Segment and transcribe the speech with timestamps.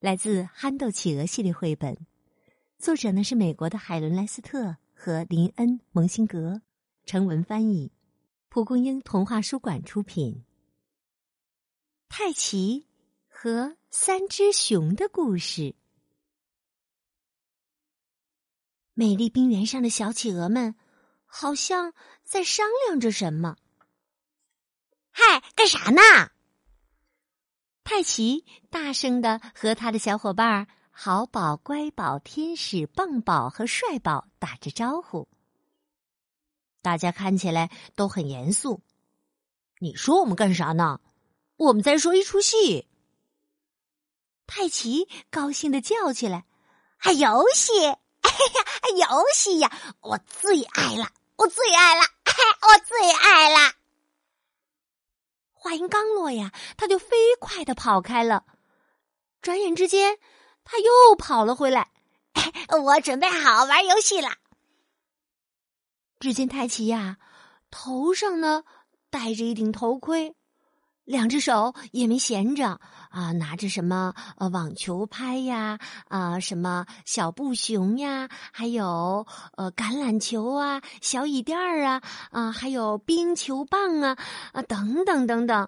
[0.00, 2.06] 来自《憨豆企鹅》系列绘本，
[2.78, 6.62] 作者呢是美国的海伦·莱斯特和林恩·蒙辛格，
[7.04, 7.90] 成文翻译，
[8.48, 10.44] 蒲公英童话书馆出品。
[12.08, 12.86] 泰奇
[13.26, 15.74] 和三只熊的故事。
[18.94, 20.76] 美丽冰原上的小企鹅们
[21.26, 21.92] 好像
[22.22, 23.56] 在商量着什么。
[25.10, 26.30] 嗨，干啥呢？
[27.90, 35.26] 泰奇大声的和他的小伙伴好宝、乖宝、天使、棒宝和帅宝打着招呼。
[36.82, 38.82] 大家看起来都很严肃。
[39.78, 41.00] 你说我们干啥呢？
[41.56, 42.86] 我们在说一出戏。
[44.46, 46.44] 泰奇高兴的叫起来
[47.00, 47.86] ：“啊，游戏！
[47.86, 48.30] 哎
[48.98, 49.72] 呀，游戏呀！
[50.00, 53.72] 我最爱了，我最爱了，我最爱了！”
[55.60, 58.44] 话音刚落呀，他就飞快的跑开了。
[59.42, 60.18] 转眼之间，
[60.64, 61.90] 他又跑了回来。
[62.84, 64.30] 我准备好玩游戏了。
[66.20, 67.18] 只见泰奇呀，
[67.70, 68.62] 头上呢
[69.10, 70.34] 戴着一顶头盔。
[71.08, 72.78] 两只手也没闲着
[73.08, 75.78] 啊，拿着什么呃网球拍呀
[76.08, 79.26] 啊，什么小布熊呀，还有
[79.56, 84.18] 呃橄榄球啊，小椅垫儿啊啊，还有冰球棒啊
[84.52, 85.66] 啊等等等等。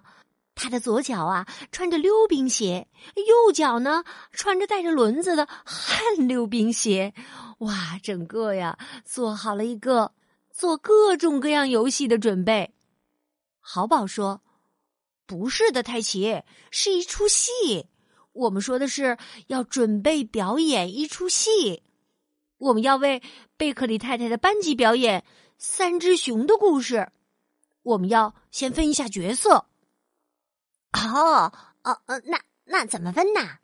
[0.53, 7.15] 他的左脚啊穿着溜冰鞋，右脚呢穿着带着轮子的旱溜冰鞋。
[7.57, 10.11] 哇，整个呀做好了一个
[10.51, 12.75] 做各种各样游戏的准备。
[13.59, 14.43] 好宝说。
[15.25, 17.87] 不是的，泰奇，是一出戏。
[18.33, 19.17] 我们说的是
[19.47, 21.83] 要准备表演一出戏，
[22.57, 23.21] 我们要为
[23.57, 25.25] 贝克里太太的班级表演
[25.57, 27.11] 三只熊的故事。
[27.83, 29.65] 我们要先分一下角色。
[30.93, 31.51] 哦
[31.83, 33.59] 哦哦，那那怎么分呢？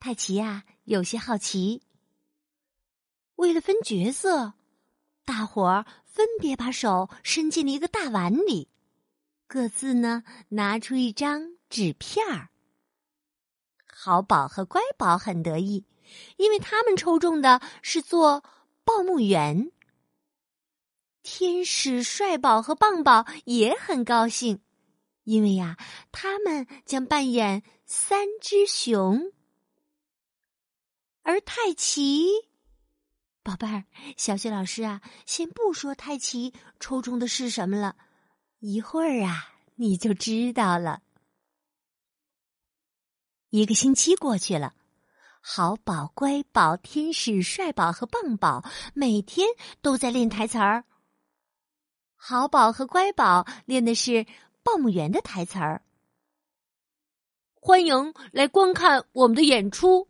[0.00, 1.82] 泰奇呀，有些好奇。
[3.36, 4.54] 为了分角色，
[5.24, 8.68] 大伙儿分别把手伸进了一个大碗里。
[9.48, 12.50] 各自呢拿出一张纸片儿。
[13.86, 15.86] 好宝和乖宝很得意，
[16.36, 18.44] 因为他们抽中的是做
[18.84, 19.72] 报幕员。
[21.22, 24.60] 天使帅宝和棒宝也很高兴，
[25.24, 25.78] 因为呀，
[26.12, 29.32] 他们将扮演三只熊。
[31.22, 32.28] 而泰奇，
[33.42, 33.84] 宝贝儿，
[34.16, 37.96] 小雪老师啊，先不说泰奇抽中的是什么了。
[38.60, 41.00] 一会儿啊，你就知道了。
[43.50, 44.74] 一个星期过去了，
[45.40, 48.64] 好宝、乖宝、天使、帅宝和棒宝
[48.94, 49.48] 每天
[49.80, 50.84] 都在练台词儿。
[52.16, 54.26] 好宝和乖宝练的是
[54.64, 55.82] 报幕员的台词儿。
[57.54, 60.08] 欢迎来观看我们的演出。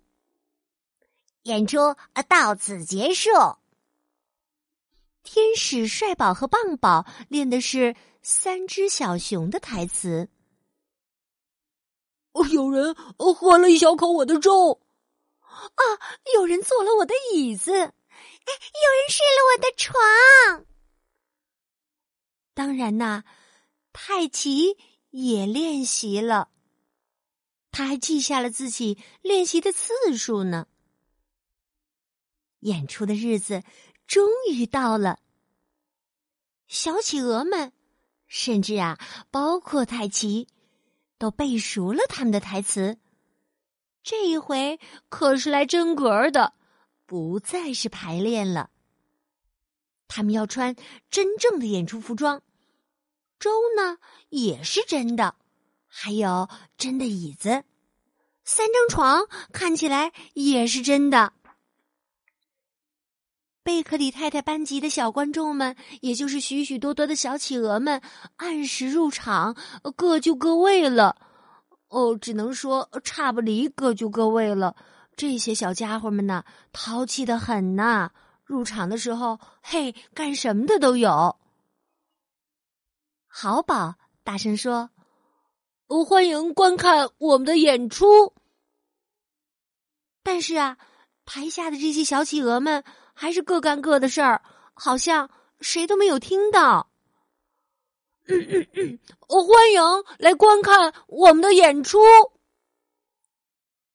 [1.42, 1.78] 演出
[2.28, 3.30] 到此结束。
[5.22, 7.96] 天使、帅宝和棒宝练的是。
[8.20, 10.28] 三只小熊的台词。
[12.52, 14.82] 有人喝了一小口我的粥，
[15.40, 15.82] 啊！
[16.34, 17.80] 有人坐了我的椅子，哎！
[17.80, 20.66] 有人睡了我的床。
[22.52, 23.24] 当然呐，
[23.94, 24.76] 泰奇
[25.10, 26.50] 也练习了，
[27.70, 30.66] 他还记下了自己练习的次数呢。
[32.60, 33.62] 演出的日子
[34.08, 35.20] 终于到了，
[36.66, 37.72] 小企鹅们。
[38.26, 38.98] 甚至啊，
[39.30, 40.48] 包括泰奇，
[41.19, 42.98] 都背熟了他们的台词。
[44.03, 44.78] 这一回
[45.09, 46.54] 可是来真格的，
[47.06, 48.71] 不再是排练了。
[50.09, 50.77] 他们要穿
[51.10, 52.42] 真正的演出服装，
[53.38, 53.97] 粥呢
[54.28, 55.34] 也是真的，
[55.86, 57.65] 还有真的椅子，
[58.44, 61.33] 三张床看起来也是真的。
[63.68, 68.00] 贝克里太太班级的小观众们，也就是许许多多的小企鹅们，
[68.36, 69.54] 按时入场，
[69.94, 71.15] 各就各位了。
[71.88, 74.74] 哦，只能说差不离，各就各位了。
[75.16, 78.10] 这些小家伙们呢，淘气的很呐。
[78.42, 81.36] 入场的时候，嘿，干什么的都有。
[83.26, 84.88] 好宝大声说
[86.09, 88.32] ：“欢迎观看我们的演出。”
[90.24, 90.78] 但是啊，
[91.26, 92.82] 台下的这些小企鹅们
[93.20, 94.42] 还是各干各的事儿，
[94.74, 95.28] 好像
[95.60, 96.88] 谁都没有听到。
[98.28, 99.82] 嗯嗯嗯，欢迎
[100.18, 101.98] 来观看我们的演出。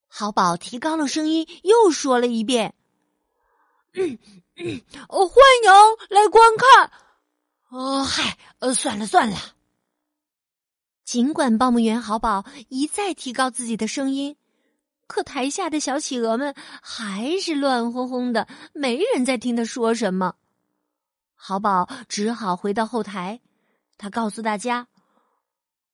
[0.09, 2.75] 好宝提高了声音，又说了一遍
[3.95, 4.19] ：“嗯
[4.57, 5.29] 嗯，欢
[5.63, 5.71] 迎
[6.09, 6.91] 来观看。”
[7.71, 9.37] 哦，嗨，呃，算了算了。
[11.05, 14.35] 尽管报幕员好宝一再提高自己的声音，
[15.07, 20.35] 可台下的小企鹅们还是乱哄哄的，没人在听他说什么。
[21.35, 23.41] 好宝只好回到后台，
[23.97, 24.87] 他告诉大家：“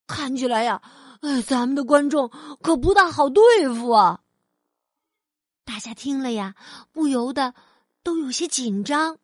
[0.07, 0.81] 看起来呀。”
[1.21, 4.21] 哎，咱们的观众可不大好对付啊！
[5.65, 6.55] 大家听了呀，
[6.93, 7.53] 不由得
[8.03, 9.17] 都有些紧张。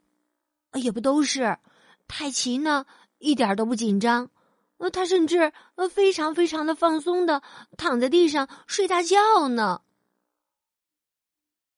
[0.74, 1.58] 也不都是，
[2.06, 2.86] 泰奇呢，
[3.20, 4.30] 一点都不紧张。
[4.78, 7.42] 呃，他甚至呃非常非常的放松的
[7.78, 9.82] 躺在地上睡大觉呢。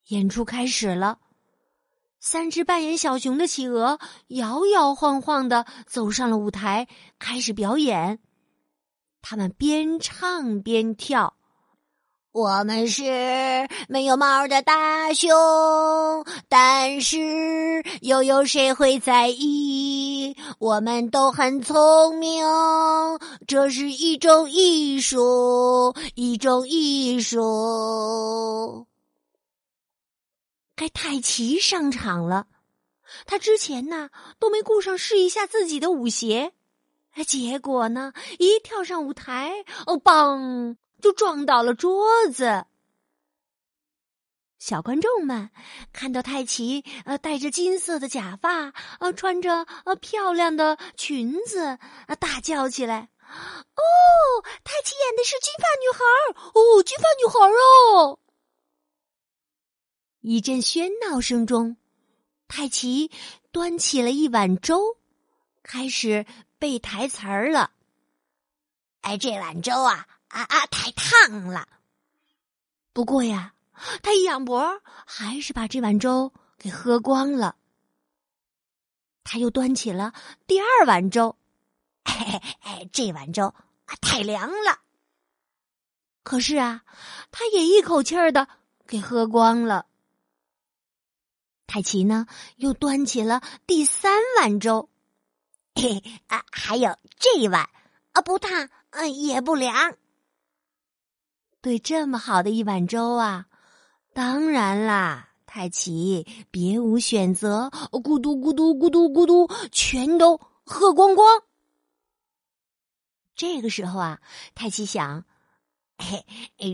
[0.07, 1.19] 演出开始了，
[2.19, 6.88] 三只扮演小熊的企鹅摇摇晃晃的走上了舞台，
[7.19, 8.19] 开始表演。
[9.21, 11.37] 他们边唱边跳，
[12.38, 15.34] 我们是没有毛的大熊，
[16.48, 20.38] 但是又有谁会在意？
[20.60, 22.45] 我们都很聪明，
[23.48, 28.86] 这是一种艺术，一种艺术。
[30.75, 32.45] 该泰奇上场了，
[33.25, 36.51] 他之前呢都没顾上试一下自己的舞鞋。
[37.25, 42.65] 结果呢，一跳上舞台，哦，嘣，就撞倒了桌子。
[44.59, 45.51] 小观众们
[45.94, 51.59] 看到泰奇呃戴着金色的假发，呃穿着呃漂亮的裙子，
[52.07, 53.81] 啊大叫起来：“哦，
[54.63, 57.53] 泰奇演的是金发女孩儿哦，金发女孩儿
[58.01, 58.19] 哦！”
[60.21, 61.77] 一阵喧闹声中，
[62.47, 63.11] 泰奇
[63.51, 64.97] 端起了一碗粥，
[65.61, 66.25] 开始。
[66.59, 67.69] 背台词儿了，
[69.01, 71.68] 哎，这碗粥啊啊啊，太烫了。
[72.94, 73.53] 不过呀，
[74.01, 77.56] 他一仰脖，还是把这碗粥给喝光了。
[79.24, 80.13] 他又端起了
[80.47, 81.38] 第二碗粥，
[82.03, 83.47] 哎哎，这碗粥
[83.85, 84.79] 啊太凉了。
[86.24, 86.83] 可是啊，
[87.31, 88.47] 他也一口气儿的
[88.85, 89.85] 给喝光了。
[91.68, 92.25] 泰奇呢，
[92.56, 94.89] 又端起了第三碗粥。
[95.75, 97.69] 嘿啊，还有这一碗
[98.13, 99.95] 啊，不烫，嗯，也不凉。
[101.62, 103.48] 对这么好的一碗粥啊，
[104.13, 111.44] 当然啦，泰奇别无选择，咕嘟咕嘟咕嘟咕嘟，全都喝光光。
[113.36, 114.21] 这个时候啊，
[114.56, 115.25] 泰奇想，
[115.98, 116.25] 嘿，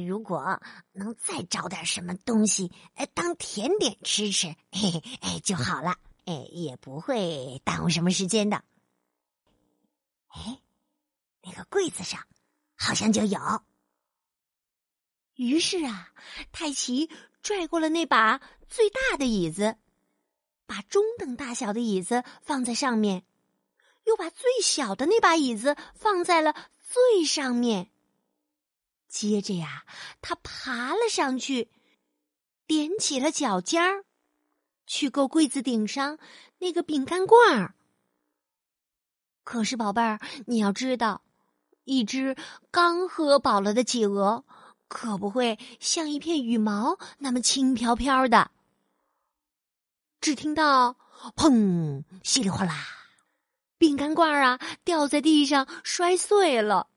[0.06, 5.96] 如果能再找点什么东西，哎，当甜点吃吃，嘿嘿，哎就好了，
[6.26, 8.64] 哎，也不会耽误什么时间的。
[10.28, 10.60] 哎，
[11.42, 12.22] 那个柜子上
[12.76, 13.40] 好像就有。
[15.36, 16.12] 于是啊，
[16.52, 17.10] 泰奇
[17.42, 18.40] 拽过了那把
[18.70, 19.78] 最大的椅子，
[20.66, 23.24] 把中等大小的椅子放在上面，
[24.06, 27.90] 又把最小的那把椅子放在了最上面。
[29.08, 29.86] 接着呀，
[30.22, 31.70] 他爬了上去，
[32.68, 34.06] 踮起了脚尖儿，
[34.88, 36.18] 去够柜子顶上
[36.60, 37.76] 那个饼干罐儿。
[39.44, 41.22] 可是，宝贝儿，你要知道，
[41.84, 42.36] 一只
[42.72, 44.46] 刚喝饱了的企鹅，
[44.94, 48.52] 可不会像一片羽毛那么轻飘飘的。
[50.22, 50.96] 只听到
[51.36, 52.76] “砰”稀里哗啦，
[53.80, 56.90] 饼干罐啊掉在地上摔碎了；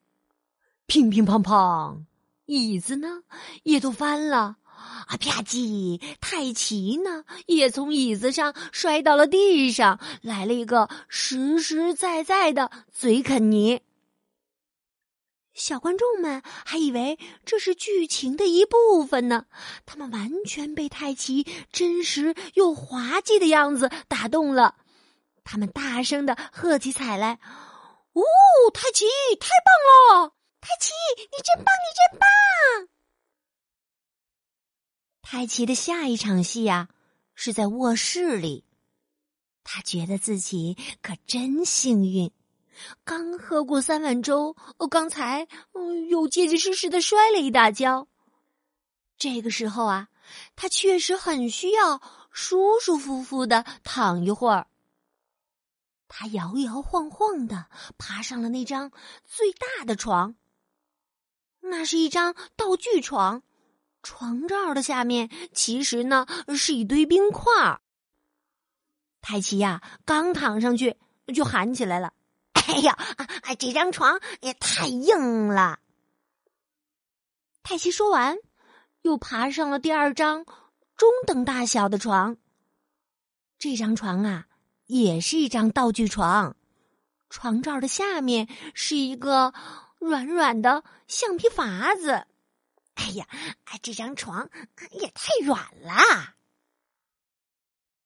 [0.87, 2.03] 乒乒乓乓，
[2.45, 3.23] 椅子呢
[3.62, 4.59] 也都翻了。
[5.09, 6.00] 啊吧唧！
[6.21, 13.81] 泰奇呢，也从椅子上摔到了地上，来了一个实实在在的嘴啃泥。
[15.57, 19.47] 小观众们还以为这是剧情的一部分呢，
[19.87, 24.77] 他们完全被泰奇真实又滑稽的样子打动了，
[25.45, 27.41] 他们大声的喝起彩来
[28.13, 28.23] ：“哦，
[28.75, 29.07] 泰奇，
[29.41, 30.35] 太棒了！
[30.61, 32.89] 泰奇，你真棒，你真棒！”
[35.23, 36.91] 泰奇的下一场戏呀，
[37.35, 38.65] 是在卧室里。
[39.65, 42.31] 他觉得自己可真幸运，
[43.04, 44.56] 刚喝过三碗粥，
[44.90, 48.09] 刚才嗯又结结实实的摔了一大跤。
[49.18, 50.09] 这个时候啊，
[50.56, 54.66] 他确实很需要舒舒服服的躺一会儿。
[56.09, 57.66] 他摇摇晃晃的
[57.99, 58.92] 爬上了那张
[59.25, 60.37] 最大的床，
[61.61, 63.42] 那是一张道具床。
[64.02, 67.80] 床罩的下面其实呢是一堆冰块。
[69.21, 70.97] 泰奇呀，刚躺上去
[71.35, 72.12] 就喊起来了
[72.66, 72.92] ：“哎呀，
[73.42, 75.78] 啊这张床也太硬了！”
[77.62, 78.37] 泰奇说完，
[79.02, 80.44] 又爬上了第二张
[80.96, 82.37] 中等大小的床。
[83.58, 84.46] 这张床啊，
[84.87, 86.56] 也是一张道具床，
[87.30, 89.52] 床罩的下面是一个
[89.99, 92.26] 软软的橡皮筏子。
[92.94, 93.26] 哎呀，
[93.64, 94.49] 啊这张床
[94.92, 96.36] 也太软了。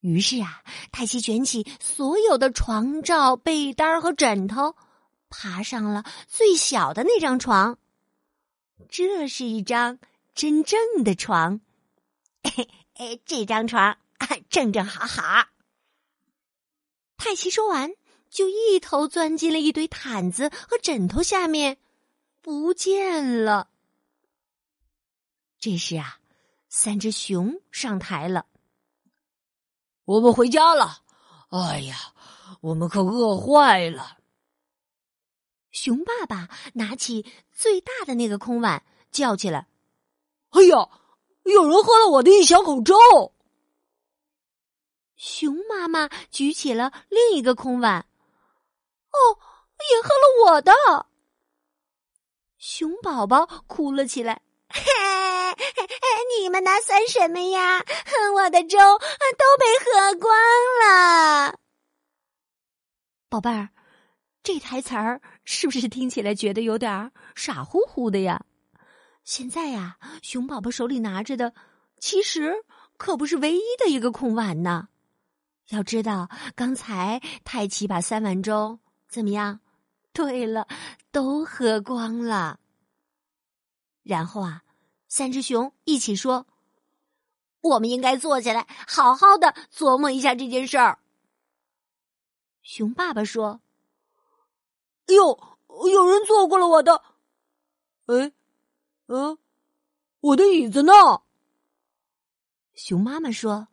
[0.01, 4.75] 于是啊，泰西卷起所有的床罩、被单和枕头，
[5.29, 7.79] 爬上了最小的那张床。
[8.89, 9.99] 这是一张
[10.35, 11.61] 真正的床，
[12.95, 15.49] 哎，这张床啊正正好好。
[17.19, 17.93] 泰西说完，
[18.31, 21.77] 就一头钻进了一堆毯子和枕头下面，
[22.41, 23.69] 不见了。
[25.59, 26.21] 这时啊，
[26.71, 28.47] 三只熊上台了。
[30.11, 31.03] 我们回家了。
[31.51, 31.95] 哎呀，
[32.61, 34.19] 我们可饿坏了。
[35.71, 39.69] 熊爸爸拿起最大的那个空碗，叫起来
[40.51, 40.89] ：“哎呀，
[41.45, 42.97] 有人喝了我的一小口粥！”
[45.15, 48.05] 熊妈妈举起了另一个空碗
[49.15, 49.39] ，“哦，
[49.93, 50.73] 也喝了我的。”
[52.59, 54.43] 熊宝宝哭了起来。
[56.39, 57.85] 你们那算什么呀？
[58.35, 60.33] 我的粥都被喝光
[60.85, 61.59] 了。
[63.29, 63.69] 宝贝儿，
[64.43, 68.45] 这台词儿是不是听起来觉得有点傻乎乎的呀？
[69.25, 71.53] 现在呀，熊宝宝手里拿着的
[71.99, 72.65] 其实
[72.97, 74.89] 可不是唯一的一个空碗呢。
[75.69, 79.61] 要知道，刚才太奇把三碗粥怎么样？
[80.13, 80.67] 对了，
[81.13, 82.59] 都喝光了。
[84.03, 84.63] 然后啊。
[85.11, 86.47] 三只熊一起说
[87.63, 91.01] ：“我们应该坐下来，好好的琢磨一下这件事儿。”
[92.63, 93.61] 熊爸爸说
[95.11, 95.59] ：“哟，
[95.91, 97.03] 有人坐过了我的，
[98.07, 98.33] 哎，
[99.09, 99.37] 嗯，
[100.21, 100.93] 我的椅子呢？”
[102.75, 103.67] 熊妈妈说：“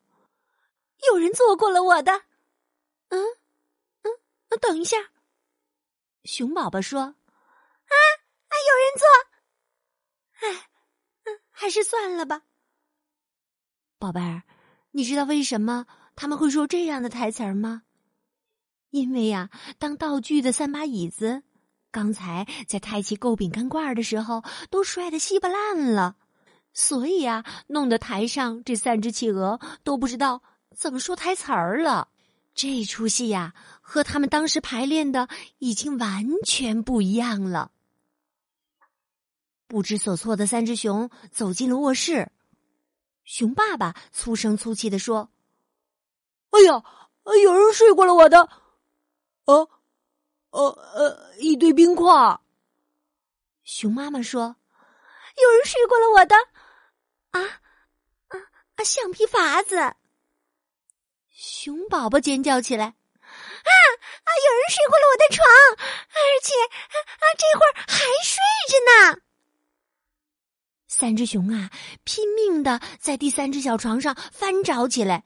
[1.07, 2.23] 有人坐过了我的，
[3.09, 3.23] 嗯
[4.01, 4.11] 嗯，
[4.59, 4.97] 等一下。”
[6.25, 9.07] 熊宝宝说：“啊啊，有人坐，
[10.47, 10.69] 哎。”
[11.59, 12.43] 还是算了吧，
[13.97, 14.43] 宝贝儿，
[14.91, 17.81] 你知道为什么他们会说这样的台词儿吗？
[18.91, 19.49] 因为呀，
[19.79, 21.41] 当道具的三把椅子
[21.89, 26.17] 刚才在太极够饼干罐的时候都摔得稀巴烂了，
[26.73, 30.43] 所以啊，弄得台上这三只企鹅都不知道
[30.75, 32.09] 怎么说台词儿了。
[32.53, 37.71] 这出戏呀，和他们当时排练的已经完全不一样了。
[39.67, 42.31] 不知所措的三只熊走进了卧室，
[43.25, 45.29] 熊爸爸粗声粗气的说
[46.51, 46.83] ：“哎呀，
[47.43, 48.49] 有人睡过了我的，
[49.43, 49.69] 呃，
[50.51, 52.39] 呃呃，一堆冰块。”
[53.65, 54.55] 熊妈妈说
[55.43, 56.35] ：“有人睡过了我的，
[57.31, 57.41] 啊
[58.29, 58.39] 啊
[58.75, 59.95] 啊，橡皮筏子。”
[61.29, 65.45] 熊宝宝尖叫起来：“啊啊，有人睡过了我的床，
[66.07, 66.55] 而且
[66.95, 69.21] 啊，这会儿还睡着呢。”
[70.99, 71.69] 三只熊啊，
[72.05, 75.25] 拼命的在第三只小床上翻找起来。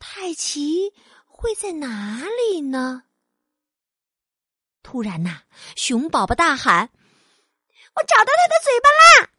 [0.00, 0.92] 泰奇
[1.24, 3.04] 会在哪里呢？
[4.82, 5.42] 突然呐，
[5.76, 6.90] 熊宝宝大喊
[7.94, 9.30] ：“我找到他的嘴巴啦！”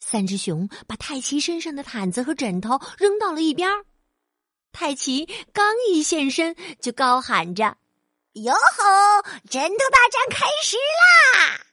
[0.00, 3.70] 三只熊把泰奇身上的毯子和枕头扔到了一边。
[4.70, 7.78] 泰奇刚一现身，就高喊着
[8.44, 9.22] ：“哟吼！
[9.48, 11.64] 枕头大战开始啦！”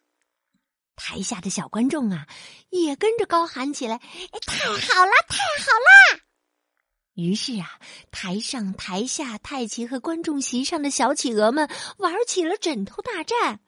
[0.97, 2.27] 台下的小观众啊，
[2.69, 3.99] 也跟着高喊起来
[4.45, 6.21] ：“太好了，太好了！”
[7.15, 7.79] 于是啊，
[8.11, 13.61] 台上台下，太极和观众席上的小企鹅们玩起了枕头大战。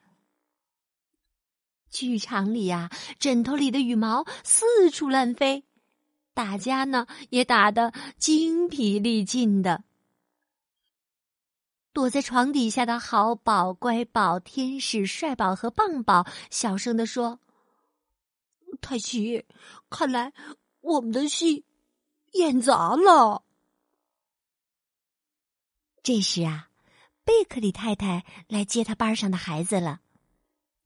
[1.88, 5.64] 剧场里呀，枕头里的羽毛四处乱飞，
[6.34, 9.82] 大家呢也打得精疲力尽的。
[11.92, 17.40] 躲在床底下的好宝、乖宝、天使、帅宝和棒宝小声的说
[18.80, 19.44] ：“太奇，
[19.90, 20.32] 看来
[20.80, 21.64] 我们的戏
[22.32, 23.42] 演砸了。”
[26.02, 26.70] 这时啊，
[27.24, 30.00] 贝克里太太来接他班上的孩子了。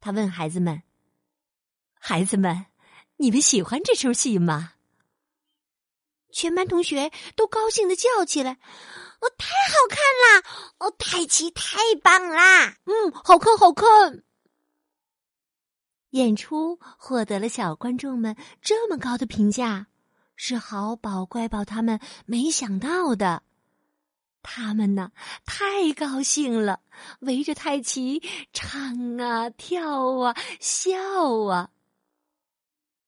[0.00, 0.82] 他问孩子们
[2.00, 2.66] ：“孩子们，
[3.18, 4.72] 你们喜欢这出戏吗？”
[6.32, 8.58] 全班同学都高兴的叫起来。
[9.24, 10.44] 哦，太好看啦！
[10.80, 12.76] 哦，太奇太棒啦！
[12.84, 14.22] 嗯，好看，好看。
[16.10, 19.86] 演出获得了小观众们这么高的评价，
[20.36, 23.42] 是好宝乖宝他们没想到的。
[24.42, 25.10] 他们呢，
[25.46, 26.80] 太高兴了，
[27.20, 30.98] 围着太奇唱啊、跳啊、笑
[31.46, 31.70] 啊。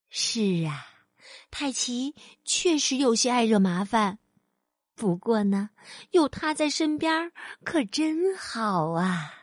[0.08, 0.86] 是啊，
[1.50, 4.18] 太奇确实有些爱惹麻烦，
[4.96, 5.70] 不过呢，
[6.10, 7.30] 有他在身边
[7.62, 9.34] 可真好啊。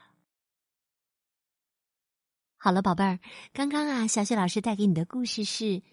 [2.58, 3.20] 好了，宝贝儿，
[3.54, 5.84] 刚刚啊，小雪老师带给你的故事是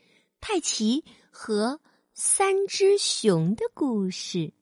[0.40, 1.80] 泰奇和
[2.14, 4.54] 三只熊的故事。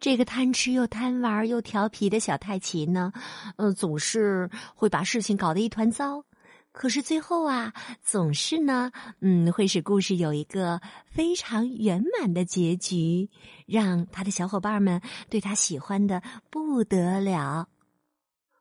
[0.00, 3.12] 这个贪吃又贪玩又调皮的小泰奇呢，
[3.56, 6.24] 嗯，总是会把事情搞得一团糟。
[6.70, 7.72] 可是最后啊，
[8.02, 13.30] 总是呢，嗯，会使故事有一个非常圆满的结局，
[13.66, 17.68] 让他的小伙伴们对他喜欢的不得了。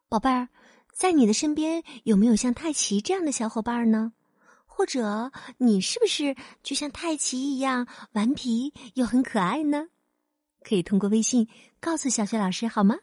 [0.09, 0.49] 宝贝儿，
[0.91, 4.13] 在你的身边有没有像泰奇这样的小伙伴呢？
[4.65, 9.87] 或者你是不是就像泰奇一样顽皮又很可爱呢？
[10.63, 11.47] 可以通过微信
[11.79, 12.95] 告诉小雪老师好吗？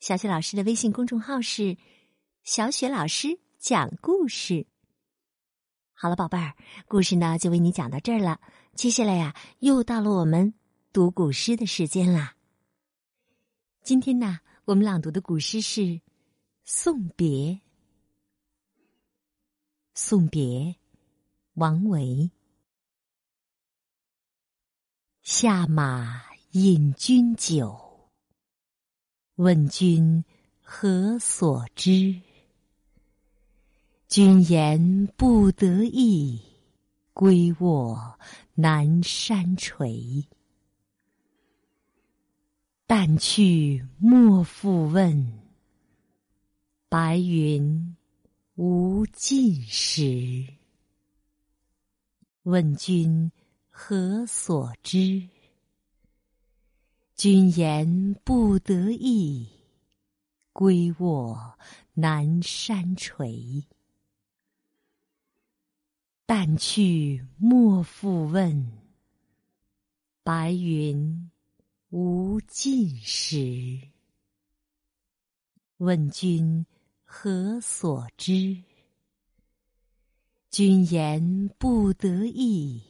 [0.00, 1.76] 小雪老师的微信公众号是
[2.42, 4.66] “小雪老师讲故事”。
[5.94, 6.56] 好了，宝贝儿，
[6.88, 8.40] 故事呢就为你讲到这儿了。
[8.74, 10.52] 接下来呀，又到了我们
[10.92, 12.34] 读古诗的时间啦。
[13.84, 15.80] 今天呢，我们朗读的古诗是
[16.64, 17.52] 《送别》。
[19.94, 20.74] 送别，
[21.54, 22.30] 王维。
[25.22, 26.28] 下马。
[26.52, 28.10] 饮君酒，
[29.36, 30.24] 问君
[30.60, 32.20] 何所知？
[34.10, 36.42] 君言不得意，
[37.12, 38.18] 归卧
[38.54, 40.26] 南山陲。
[42.88, 45.38] 但去莫复问，
[46.88, 47.96] 白云
[48.56, 50.44] 无尽时。
[52.42, 53.30] 问君
[53.68, 55.22] 何所知？
[57.14, 59.46] 君言不得意，
[60.52, 61.56] 归卧
[61.94, 63.62] 南山陲。
[66.32, 68.70] 但去莫复问，
[70.22, 71.28] 白云
[71.88, 73.80] 无尽时。
[75.78, 76.64] 问君
[77.02, 78.62] 何所知？
[80.50, 82.80] 君言不得意，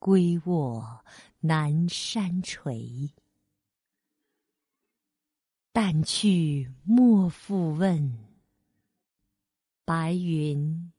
[0.00, 1.04] 归卧
[1.38, 3.12] 南山陲。
[5.70, 8.18] 但去莫复问，
[9.84, 10.92] 白云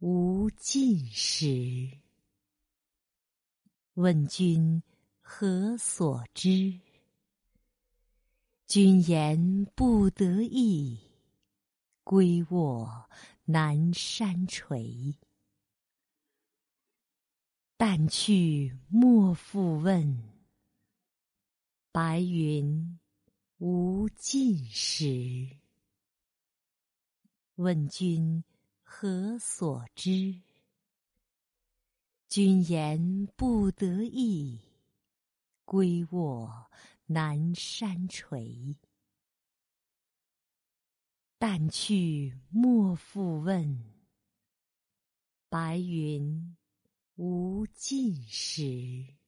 [0.00, 1.90] 无尽时。
[3.94, 4.82] 问君
[5.20, 6.80] 何所知？
[8.66, 10.98] 君言不得意，
[12.02, 13.10] 归卧
[13.44, 15.14] 南山陲。
[17.76, 20.22] 但去莫复问，
[21.92, 22.98] 白云。
[23.58, 25.58] 无尽时。
[27.56, 28.42] 问君
[28.92, 30.42] 何所知？
[32.28, 34.58] 君言不得意，
[35.64, 36.68] 归卧
[37.06, 38.74] 南山陲。
[41.38, 43.80] 但去莫复问，
[45.48, 46.56] 白云
[47.14, 49.19] 无尽时。